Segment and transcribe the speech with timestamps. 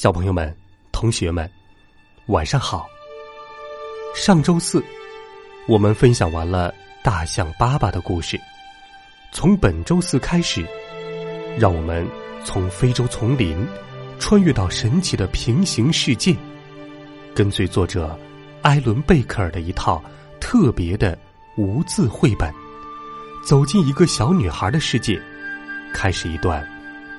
[0.00, 0.50] 小朋友们、
[0.92, 1.46] 同学们，
[2.28, 2.88] 晚上好。
[4.14, 4.82] 上周四，
[5.68, 8.40] 我们分享完了大象爸爸的故事。
[9.30, 10.66] 从本周四开始，
[11.58, 12.08] 让我们
[12.46, 13.62] 从非洲丛林
[14.18, 16.34] 穿越到神奇的平行世界，
[17.34, 18.18] 跟随作者
[18.62, 20.02] 艾伦·贝克尔的一套
[20.40, 21.14] 特别的
[21.58, 22.50] 无字绘本，
[23.44, 25.20] 走进一个小女孩的世界，
[25.92, 26.66] 开始一段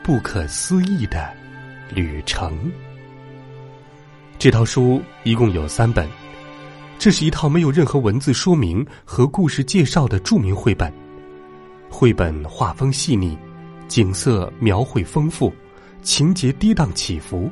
[0.01, 1.40] 不可思议的。
[1.93, 2.71] 旅程。
[4.39, 6.07] 这套书一共有三本，
[6.97, 10.91] 这是一套没有任何文字说明和故事介绍的著名绘本。
[11.89, 13.37] 绘本画风细腻，
[13.87, 15.53] 景色描绘丰富，
[16.01, 17.51] 情节跌宕起伏。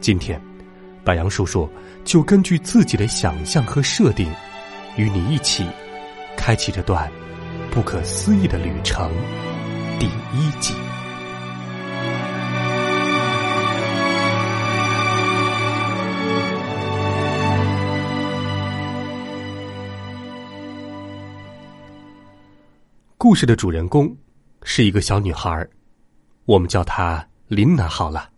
[0.00, 0.40] 今天，
[1.04, 1.68] 白杨叔叔
[2.04, 4.30] 就根据自己的想象和设定，
[4.96, 5.66] 与你一起
[6.36, 7.10] 开启这段
[7.70, 9.10] 不可思议的旅程。
[9.98, 10.72] 第一集。
[23.30, 24.12] 故事的主人公
[24.64, 25.64] 是一个小女孩，
[26.46, 28.28] 我们叫她琳娜好了。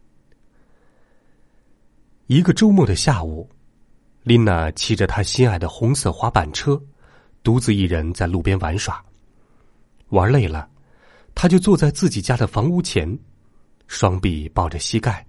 [2.26, 3.48] 一个周末的下午，
[4.22, 6.78] 琳娜骑着她心爱的红色滑板车，
[7.42, 9.02] 独自一人在路边玩耍。
[10.10, 10.68] 玩累了，
[11.34, 13.18] 她就坐在自己家的房屋前，
[13.86, 15.26] 双臂抱着膝盖，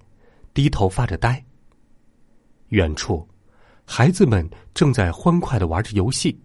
[0.53, 1.41] 低头发着呆。
[2.68, 3.25] 远处，
[3.85, 6.38] 孩子们正在欢快的玩着游戏。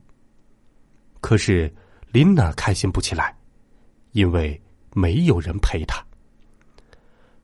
[1.21, 1.69] 可是。
[2.11, 3.37] 琳娜开心不起来，
[4.13, 4.61] 因为
[4.95, 6.03] 没有人陪她。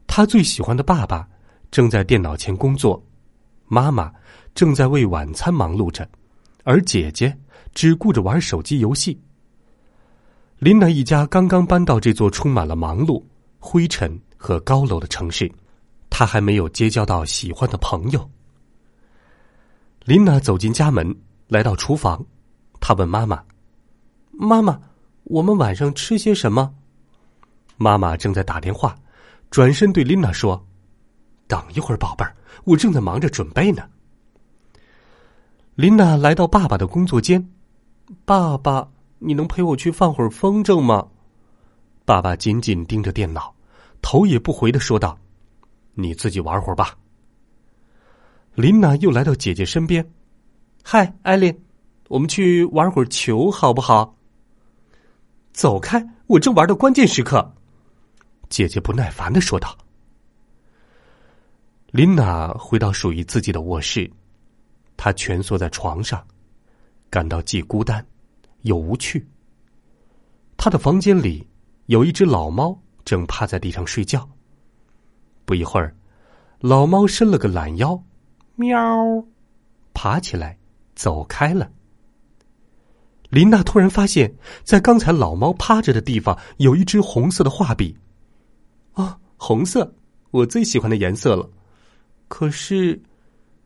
[0.06, 1.28] 她最喜欢的爸爸
[1.70, 3.02] 正在电脑前工作，
[3.66, 4.12] 妈妈
[4.54, 6.08] 正在为晚餐忙碌着，
[6.62, 7.36] 而姐姐
[7.74, 9.20] 只顾着玩手机游戏。
[10.58, 13.22] 琳娜一家刚刚搬到这座充满了忙碌、
[13.58, 15.50] 灰尘和高楼的城市，
[16.08, 18.30] 她还没有结交到喜欢的朋友。
[20.04, 21.14] 琳娜走进家门，
[21.48, 22.24] 来到厨房，
[22.80, 23.42] 她问妈妈。
[24.36, 24.80] 妈妈，
[25.24, 26.74] 我们晚上吃些什么？
[27.76, 28.96] 妈妈正在打电话，
[29.50, 30.64] 转身对琳娜说
[31.46, 32.34] ：“等一会儿，宝贝儿，
[32.64, 33.82] 我正在忙着准备呢。”
[35.74, 37.48] 琳娜来到爸爸的工作间，
[38.24, 41.08] 爸爸，你能陪我去放会儿风筝吗？
[42.04, 43.54] 爸爸紧紧盯着电脑，
[44.02, 45.18] 头也不回的说道
[45.94, 46.96] ：“你自己玩会儿吧。”
[48.54, 50.08] 琳娜又来到姐姐身边
[50.84, 51.58] ，“嗨，艾琳，
[52.08, 54.13] 我们去玩会儿球好不好？”
[55.54, 56.04] 走开！
[56.26, 57.54] 我正玩的关键时刻，
[58.48, 59.78] 姐姐不耐烦的说道。
[61.92, 64.10] 琳娜回到属于自己的卧室，
[64.96, 66.26] 她蜷缩在床上，
[67.08, 68.04] 感到既孤单
[68.62, 69.24] 又无趣。
[70.56, 71.46] 她的房间里
[71.86, 74.28] 有一只老猫正趴在地上睡觉。
[75.44, 75.94] 不一会儿，
[76.58, 78.02] 老猫伸了个懒腰，
[78.56, 78.76] 喵，
[79.92, 80.58] 爬起来
[80.96, 81.70] 走开了。
[83.34, 87.92] 琳娜突然发现，在刚才老猫趴着的地方有一支红色的画笔。
[88.92, 89.92] 啊，红色，
[90.30, 91.50] 我最喜欢的颜色了。
[92.28, 93.02] 可是，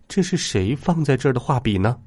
[0.08, 2.00] 这是谁放在这儿的画笔呢？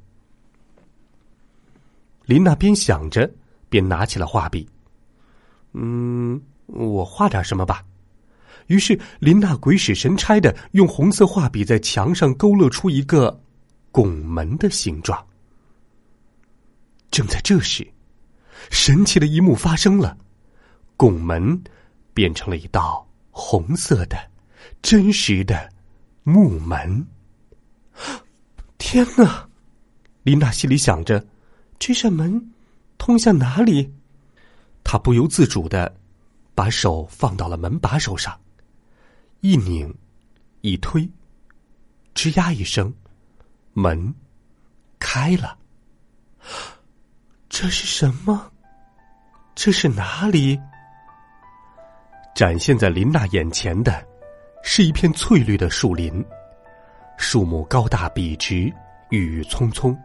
[2.25, 3.31] 琳娜边想着，
[3.69, 4.67] 边拿起了画笔。
[5.73, 7.85] 嗯，我画点什么吧。
[8.65, 13.39] 于是，琳娜鬼使神差的用红色画笔在墙上勾勒出一个
[13.91, 15.23] 拱门的形状。
[17.11, 17.85] 正在这时，
[18.71, 20.17] 神奇的一幕发生了，
[20.95, 21.61] 拱门
[22.13, 24.17] 变成了一道红色的、
[24.81, 25.69] 真实的
[26.23, 27.05] 木门。
[28.77, 29.47] 天哪！
[30.23, 31.25] 琳娜心里想着，
[31.77, 32.51] 这扇门
[32.97, 33.93] 通向哪里？
[34.83, 35.93] 她不由自主的
[36.55, 38.39] 把手放到了门把手上，
[39.41, 39.93] 一拧，
[40.61, 41.09] 一推，
[42.15, 42.93] 吱呀一声，
[43.73, 44.13] 门
[44.97, 45.57] 开了。
[47.51, 48.49] 这是什么？
[49.53, 50.57] 这是哪里？
[52.33, 54.01] 展现在琳娜眼前的，
[54.63, 56.25] 是一片翠绿的树林，
[57.17, 58.73] 树木高大笔直，
[59.09, 59.95] 郁郁葱葱，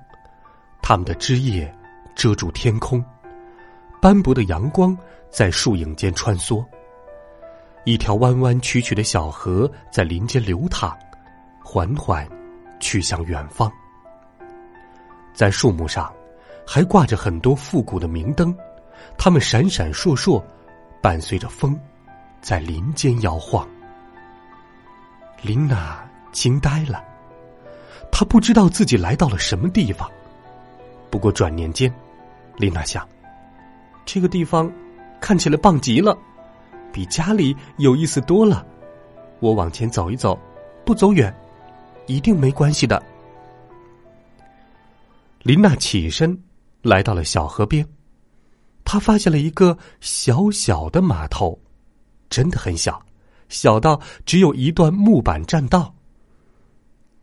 [0.83, 1.73] 它们的枝叶
[2.17, 3.03] 遮住天空，
[4.03, 4.99] 斑驳的阳光
[5.31, 6.67] 在树影间穿梭。
[7.85, 10.99] 一条弯弯曲曲的小河在林间流淌，
[11.63, 12.29] 缓缓
[12.81, 13.71] 去向远方。
[15.33, 16.13] 在树木上，
[16.67, 18.55] 还挂着很多复古的明灯，
[19.17, 20.43] 它们闪闪烁烁，
[21.01, 21.79] 伴随着风，
[22.41, 23.67] 在林间摇晃。
[25.43, 27.05] 琳娜惊呆了，
[28.11, 30.11] 她不知道自己来到了什么地方。
[31.09, 31.93] 不过转念间，
[32.57, 33.07] 琳娜想，
[34.05, 34.71] 这个地方
[35.21, 36.19] 看起来棒极了。
[36.93, 38.67] 比家里有意思多了，
[39.39, 40.39] 我往前走一走，
[40.85, 41.33] 不走远，
[42.07, 43.01] 一定没关系的。
[45.43, 46.37] 林娜起身，
[46.87, 47.87] 来到了小河边，
[48.85, 51.61] 他发现了一个小小的码头，
[52.31, 53.05] 真的很小，
[53.49, 55.93] 小到只有一段木板栈道。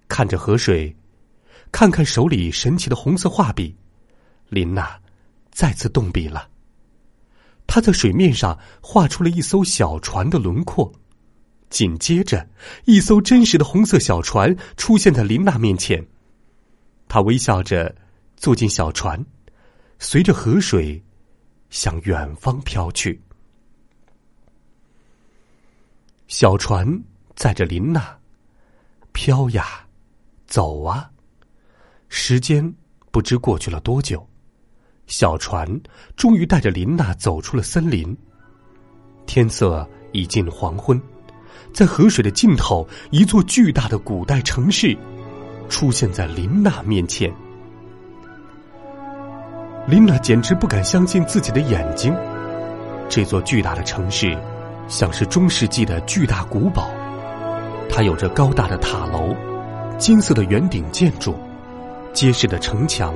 [0.10, 0.94] 看着河水，
[1.72, 3.74] 看看手里神奇的红色画笔，
[4.50, 5.00] 林娜
[5.50, 6.50] 再次动笔了。
[7.66, 10.92] 他在水面上画出了一艘小船的轮廓，
[11.70, 12.46] 紧接着，
[12.84, 16.06] 一艘真实的红色小船出现在琳娜面前。
[17.08, 17.96] 他微笑着
[18.36, 19.26] 坐进小船，
[20.04, 21.02] 随着河水
[21.70, 23.18] 向远方飘去。
[26.28, 26.86] 小船
[27.38, 28.20] 载着琳娜，
[29.14, 29.88] 飘呀，
[30.46, 31.10] 走啊，
[32.10, 32.76] 时间
[33.12, 34.28] 不知过去了多久。
[35.08, 35.82] 小船
[36.18, 38.16] 终于带着琳娜走出了森林。
[39.26, 41.02] 天色已近黄昏，
[41.74, 44.98] 在河水的尽头，一座巨大的古代城市
[45.70, 47.34] 出现在琳娜面前。
[49.86, 52.16] 琳娜简直不敢相信自己的眼睛，
[53.10, 54.38] 这座巨大的城市
[54.88, 56.90] 像是中世纪的巨大古堡，
[57.90, 59.36] 它有着高大的塔楼、
[59.98, 61.36] 金色的圆顶建筑、
[62.14, 63.14] 结实的城墙。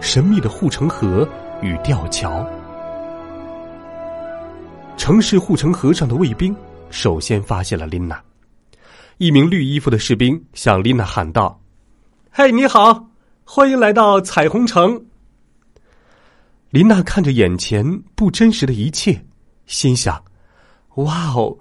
[0.00, 1.28] 神秘的护城河
[1.60, 2.44] 与吊桥。
[4.96, 6.52] 城市护城河上的卫兵
[6.90, 8.20] 首先发现了琳娜。
[9.18, 11.60] 一名绿衣服的士兵向琳娜喊道
[12.32, 13.06] ：“嘿，你好，
[13.44, 15.00] 欢迎来到彩虹城。”
[16.72, 17.84] 琳娜看着眼前
[18.14, 19.22] 不真实的一切，
[19.66, 20.24] 心想
[20.96, 21.54] ：“哇哦，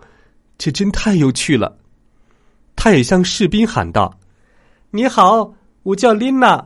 [0.58, 1.78] 这真太有趣了。”
[2.78, 4.18] 她也向士兵喊道
[4.90, 5.54] ：“你好，
[5.84, 6.66] 我叫琳娜。”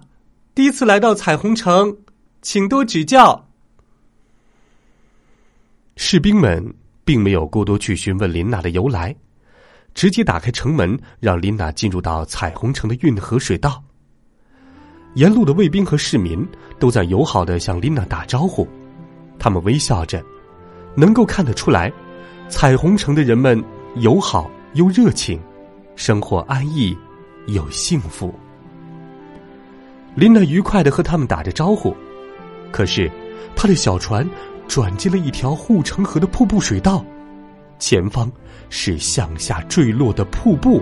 [0.54, 1.98] 第一次来到彩虹城，
[2.44, 3.50] 请多指教。
[5.96, 6.64] 士兵们
[7.04, 9.16] 并没有过多去询问琳娜的由来，
[9.96, 13.84] 直接打开城门，让琳娜进入到彩虹城的运河水道。
[15.16, 16.46] 沿路的卫兵和市民
[16.78, 18.68] 都在友好的向琳娜打招呼，
[19.40, 20.24] 他们微笑着，
[20.96, 21.92] 能够看得出来，
[22.50, 23.62] 彩虹城的人们
[23.96, 25.40] 友好又热情，
[25.96, 26.96] 生活安逸
[27.48, 28.34] 又幸福。
[30.16, 31.96] 琳娜愉快的和他们打着招呼，
[32.72, 33.10] 可是，
[33.56, 34.30] 她的小船
[34.68, 37.06] 转进了一条护城河的瀑布水道，
[37.80, 38.30] 前方
[38.70, 40.82] 是向下坠落的瀑布。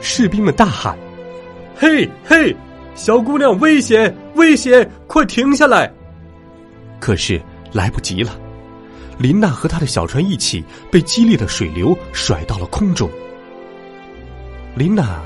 [0.00, 0.96] 士兵们大喊
[1.76, 2.56] ：“嘿，嘿，
[2.98, 5.88] 小姑娘，危险，危险，快停下来！”
[6.98, 7.40] 可是
[7.72, 8.36] 来不及了，
[9.18, 13.08] 琳娜和她的小船一起被激烈的水流甩到了空中。
[14.74, 15.22] 琳娜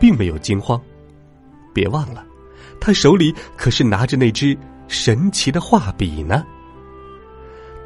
[0.00, 0.78] 并没有惊慌，
[1.72, 2.24] 别忘了。
[2.80, 4.58] 他手里可是拿着那支
[4.88, 6.44] 神奇的画笔呢。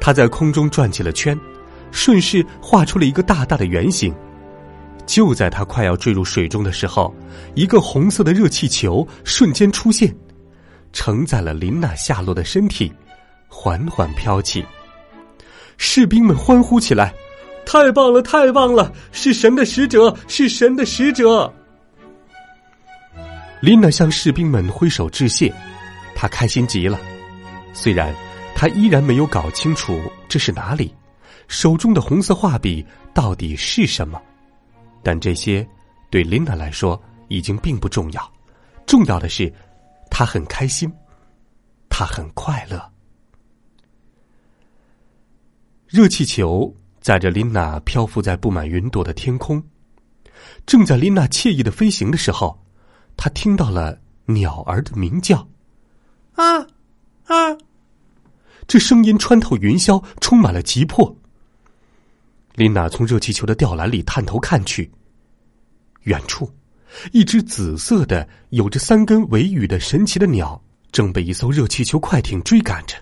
[0.01, 1.39] 他在空中转起了圈，
[1.91, 4.11] 顺势画出了一个大大的圆形。
[5.09, 7.11] 就在他快要坠入水中的时候，
[7.55, 10.15] 一个红色的热气球瞬间出现，
[10.93, 12.93] 承载了琳娜下落的身体，
[13.47, 14.63] 缓缓飘起。
[15.77, 17.11] 士兵们欢呼起来
[17.65, 18.93] ：“太棒了，太棒了！
[19.11, 21.51] 是神的使者，是神的使者！”
[23.61, 25.51] 琳娜向士兵们挥手致谢，
[26.13, 26.99] 她开心极了。
[27.73, 28.13] 虽然
[28.53, 30.93] 她依然没有搞清楚这是哪里，
[31.47, 34.21] 手中的红色画笔到底是什么，
[35.03, 35.67] 但这些
[36.09, 38.33] 对琳达来说已经并不重要。
[38.85, 39.53] 重要的是，
[40.09, 40.91] 她很开心，
[41.89, 42.91] 她很快乐。
[45.87, 49.63] 热气球载着琳娜漂浮在布满云朵的天空，
[50.65, 52.59] 正在琳娜惬意的飞行的时候。
[53.17, 55.45] 她听到了鸟儿的鸣叫，
[56.35, 56.61] 啊
[57.25, 57.57] 啊！
[58.65, 61.13] 这声音穿透云霄，充满了急迫。
[62.59, 64.91] 琳娜从热气球的吊篮里探头看去，
[66.03, 66.53] 远处，
[67.13, 70.61] 一只紫色的、有着三根尾羽的神奇的鸟
[70.91, 72.97] 正被一艘热气球快艇追赶着。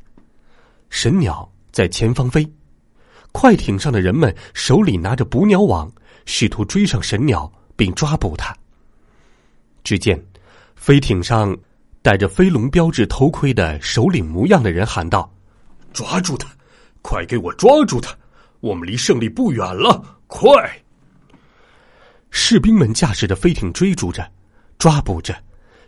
[0.91, 2.47] 神鸟在前方飞，
[3.31, 5.91] 快艇上的人们手里拿着捕鸟网，
[6.27, 8.55] 试图追上神鸟并抓捕它。
[9.83, 10.23] 只见，
[10.75, 11.57] 飞艇上
[12.03, 15.33] 戴着飞龙标志头盔的首领模样的人喊道
[15.93, 16.47] ：“抓住他！
[17.01, 18.15] 快给我抓住他！
[18.59, 20.19] 我们离胜利不远了！
[20.27, 20.47] 快！”
[22.29, 24.29] 士兵们驾驶着飞艇追逐着，
[24.77, 25.35] 抓捕着。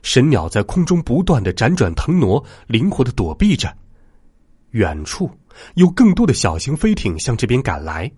[0.01, 3.75] 神鸟在空中不断的辗转腾挪，灵活的躲避着。
[4.71, 5.29] 远处
[5.75, 8.09] 有更多的小型飞艇向这边赶来，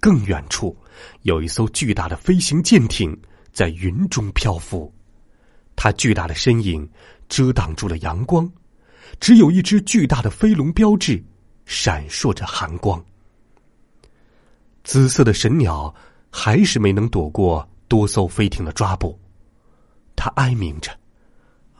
[0.00, 0.76] 更远处
[1.22, 3.18] 有一艘巨大的飞行舰艇
[3.52, 4.92] 在云中漂浮，
[5.74, 6.86] 它巨大的身影
[7.28, 8.50] 遮挡住了阳光，
[9.18, 11.24] 只有一只巨大的飞龙标志
[11.64, 13.02] 闪烁着寒光。
[14.94, 15.92] 紫色的神鸟
[16.30, 19.18] 还是没能躲过多艘飞艇的抓捕，
[20.14, 20.96] 它哀鸣着。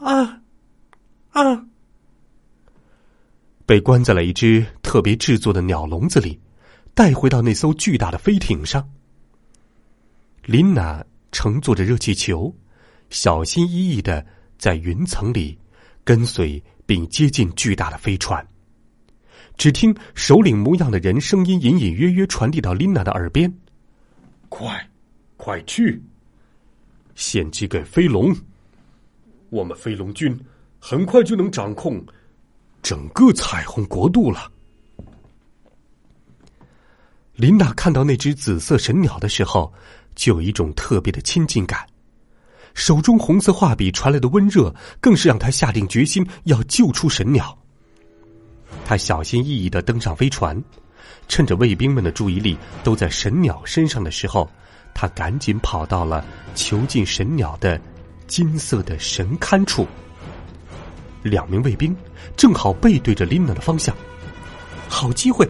[0.00, 0.40] 啊，
[1.30, 1.64] 啊！
[3.64, 6.40] 被关在了一只特别制作的鸟笼子里，
[6.92, 8.84] 带回到那艘巨大的飞艇上。
[10.42, 12.52] 琳娜乘坐着热气球，
[13.10, 14.26] 小心翼翼的
[14.58, 15.56] 在云层里
[16.02, 18.44] 跟随并接近巨大的飞船。
[19.56, 23.52] 只听首领模样的人声音隐隐约约传递到琳娜的耳边
[24.50, 24.88] ：“快，
[25.36, 26.02] 快去，
[27.14, 28.34] 献祭给飞龙。”
[29.50, 30.38] 我们飞龙军
[30.80, 32.04] 很快就能掌控
[32.82, 34.50] 整个彩虹国度了。
[37.36, 39.72] 琳娜看到那只紫色神鸟的时候，
[40.14, 41.86] 就有一种特别的亲近感。
[42.74, 47.56] 手中红色画笔传来的温热，更是让他下定决心要救出神鸟。
[48.84, 50.62] 他小心翼翼的登上飞船，
[51.28, 54.48] 趁着卫兵们的注意力都在神鸟身上的时候，
[54.92, 56.24] 他赶紧跑到了
[56.54, 57.80] 囚禁神鸟的。
[58.26, 59.86] 金色的神龛处，
[61.22, 61.94] 两名卫兵
[62.38, 63.94] 正好背对着琳娜的方向。
[64.88, 65.46] 好机会！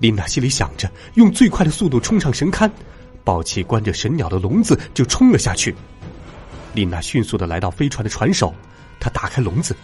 [0.00, 2.70] 琳娜心里想着，用最快的速度冲上神龛，
[3.24, 5.74] 抱起关着神鸟的笼子就冲了下去。
[6.74, 8.52] 琳娜迅速的来到飞船的船首，
[9.00, 9.74] 她打开笼子，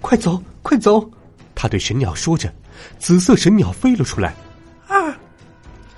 [0.00, 1.10] 快走，快走！
[1.56, 2.54] 她对神鸟说着，
[3.00, 4.32] 紫色神鸟飞了出来。
[4.86, 4.94] 啊！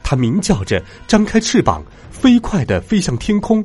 [0.02, 3.62] 它鸣叫着，张开翅膀，飞快的飞向天空。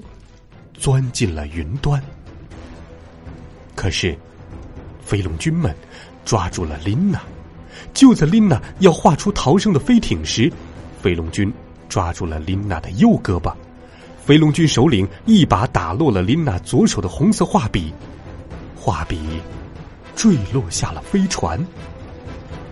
[0.74, 2.04] 钻进了云端，
[3.76, 4.18] 可是
[5.02, 5.74] 飞龙军们
[6.26, 7.22] 抓住了琳娜。
[7.94, 10.52] 就在琳娜要画出逃生的飞艇时，
[11.02, 11.54] 飞龙军
[11.88, 13.54] 抓住了琳娜的右胳膊。
[14.26, 17.94] 飞龙军首领一把打落了琳娜左手的红色画笔，
[18.76, 19.20] 画笔
[20.16, 21.60] 坠落下了飞船。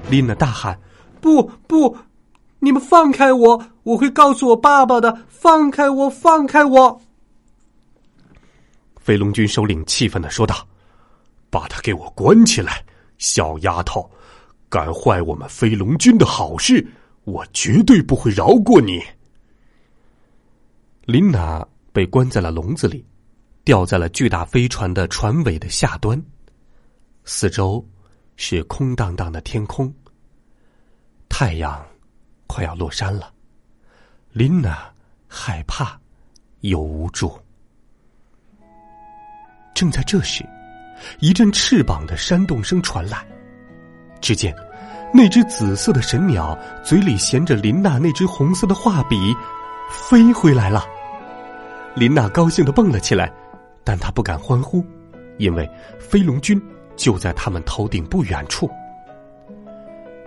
[0.10, 0.78] 琳娜大喊
[1.22, 1.98] ：“不不，
[2.60, 3.66] 你们放开我！
[3.84, 5.26] 我会告诉我爸爸的！
[5.30, 6.10] 放开我！
[6.10, 7.02] 放开我！”
[9.00, 10.68] 飞龙军首领气愤的说道
[11.50, 12.84] ：“把他给我关起来，
[13.18, 14.10] 小丫头！
[14.70, 16.86] 敢坏我们飞龙军的好事，
[17.24, 19.02] 我绝对不会饶过你。”
[21.06, 23.06] 琳娜被关在了笼子里，
[23.64, 26.22] 吊在了巨大飞船的船尾的下端。
[27.24, 27.86] 四周
[28.36, 29.94] 是空荡荡的天空。
[31.30, 31.86] 太阳
[32.48, 33.32] 快要落山了，
[34.32, 34.92] 琳娜
[35.28, 36.00] 害怕
[36.60, 37.32] 又无助。
[39.74, 40.44] 正在这时，
[41.20, 43.26] 一阵翅膀的扇动声传来。
[44.20, 44.56] 只见
[45.14, 49.34] 那只紫色的神鸟嘴里衔着林娜那只红色的画笔，
[49.90, 50.86] 飞回来了。
[51.96, 53.34] 林娜高兴的蹦了起来，
[53.84, 54.86] 但她不敢欢呼，
[55.38, 55.68] 因为
[56.00, 56.62] 飞龙军
[57.02, 58.70] 就在他们头顶不远处。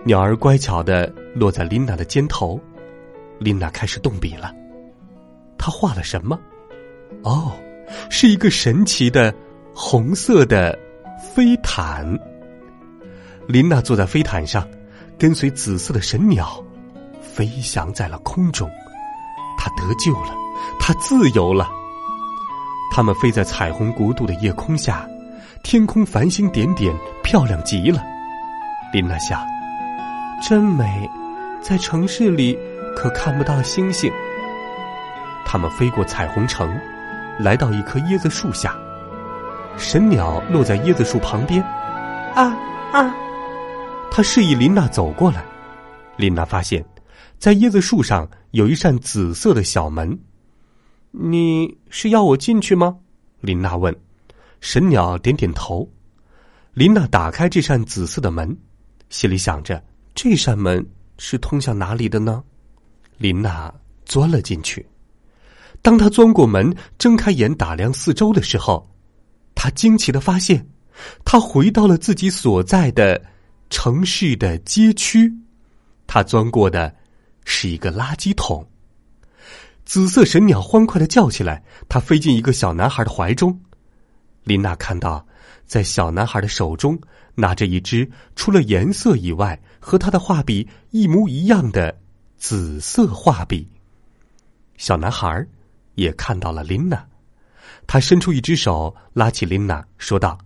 [0.04, 2.60] 鸟儿乖巧的落在琳娜的肩头，
[3.38, 4.52] 琳娜开始动笔了。
[5.56, 6.36] 她画了什么？
[7.22, 7.52] 哦，
[8.10, 9.32] 是一个神奇的。
[9.76, 10.78] 红色的
[11.34, 12.16] 飞毯，
[13.48, 14.64] 琳娜坐在飞毯上，
[15.18, 16.64] 跟随紫色的神鸟
[17.20, 18.70] 飞翔在了空中。
[19.58, 20.32] 她得救了，
[20.78, 21.68] 她自由了。
[22.92, 25.08] 他们飞在彩虹国度的夜空下，
[25.64, 28.04] 天空繁星点点，漂亮极了。
[28.92, 29.40] 琳娜想，
[30.47, 31.11] 真美，
[31.62, 32.56] 在城市里
[32.94, 34.12] 可看不到星星。
[35.42, 36.78] 他们飞过彩虹城，
[37.40, 38.76] 来到一棵椰子树下。
[39.78, 41.62] 神鸟落在椰子树旁边，
[42.35, 42.54] 啊
[42.92, 43.14] 啊！
[44.11, 45.42] 他示意琳娜走过来。
[46.18, 46.85] 琳娜发现，
[47.38, 50.21] 在椰子树上有一扇紫色的小门。
[51.11, 52.99] 你是要我进去吗？
[53.40, 53.97] 琳娜问。
[54.64, 55.87] 神鸟点点头。
[56.73, 58.56] 琳娜打开这扇紫色的门，
[59.11, 60.85] 心里想着：这扇门
[61.18, 62.42] 是通向哪里的呢？
[63.18, 63.73] 琳娜
[64.06, 64.85] 钻了进去。
[65.83, 68.90] 当她钻过门，睁开眼打量四周的时候。
[69.54, 70.66] 他惊奇的发现，
[71.26, 73.23] 他回到了自己所在的
[73.68, 75.30] 城市的街区。
[76.06, 76.92] 他钻过的
[77.44, 78.66] 是一个垃圾桶。
[79.85, 83.61] 紫色神鸟欢快的叫起来，它飞进一个小男孩的怀中。
[84.44, 85.26] 琳娜看到，
[85.66, 86.98] 在小男孩的手中
[87.34, 91.98] 拿着一支除了颜色以外和他的画笔一模一样的
[92.36, 93.66] 紫色画笔。
[94.76, 95.46] 小男孩
[95.94, 97.04] 也看到了琳娜，
[97.86, 100.36] 他伸出一只手拉起琳娜，说道：“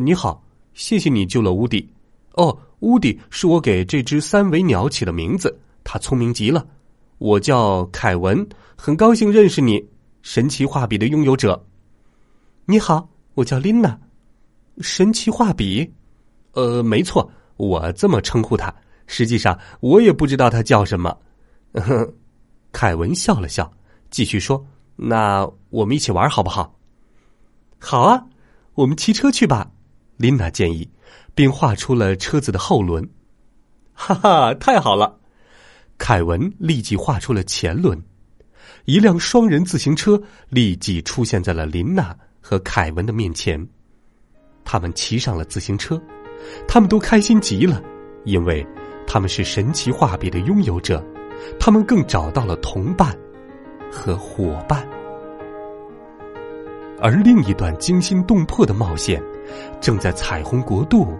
[0.00, 0.42] 你好，
[0.74, 1.88] 谢谢你救了乌迪。
[2.34, 6.64] 哦，乌迪是我给这只三维鸟起的名字，它聪明极了。
[7.18, 9.84] 我叫凯文，很高兴认识你，
[10.22, 11.60] 神奇画笔的拥有者。”
[12.68, 13.96] 你好，我叫琳娜。
[14.80, 15.88] 神奇画笔，
[16.50, 18.74] 呃，没错，我这么称呼他。
[19.06, 21.16] 实际上，我也不知道他叫什么。
[22.72, 23.72] 凯文笑了笑，
[24.10, 26.76] 继续说：“那我们一起玩好不好
[27.78, 28.26] ？”“好啊，
[28.74, 29.70] 我们骑车去吧。”
[30.18, 30.90] 琳娜建议，
[31.36, 33.08] 并画出了车子的后轮。
[33.92, 35.20] 哈哈，太好了！
[35.98, 38.02] 凯文立即画出了前轮，
[38.86, 42.18] 一辆双人自行车立即出现在了琳娜。
[42.48, 43.60] 和凯文的面前，
[44.64, 46.00] 他们骑上了自行车，
[46.68, 47.82] 他们都开心极了，
[48.22, 48.64] 因为
[49.04, 51.04] 他们是神奇画笔的拥有者，
[51.58, 53.18] 他们更找到了同伴
[53.90, 54.86] 和伙伴。
[57.00, 59.20] 而另一段惊心动魄的冒险，
[59.80, 61.18] 正在彩虹国度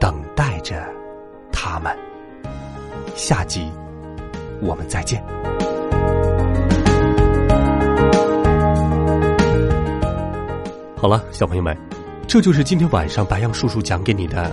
[0.00, 0.84] 等待着
[1.52, 1.96] 他们。
[3.14, 3.70] 下集
[4.60, 5.24] 我们再见。
[11.04, 11.76] 好了，小朋友们，
[12.26, 14.50] 这就是今天晚上白杨叔叔讲给你的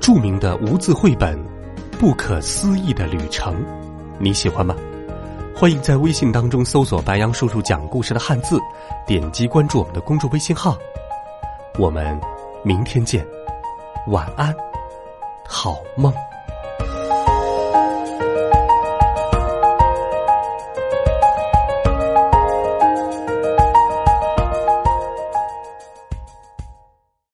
[0.00, 1.38] 著名的无字绘本
[1.98, 3.54] 《不可思议的旅程》，
[4.18, 4.74] 你喜欢吗？
[5.54, 8.58] 欢迎在微信当中搜索“白杨叔叔讲故事”的汉字，
[9.06, 10.74] 点击关注我们的公众微信号。
[11.78, 12.18] 我们
[12.64, 13.22] 明天见，
[14.06, 14.56] 晚安，
[15.46, 16.10] 好梦。